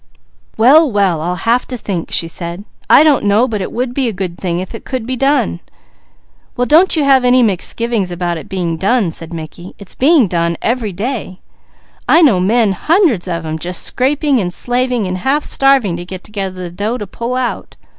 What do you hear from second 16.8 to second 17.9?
to pull out.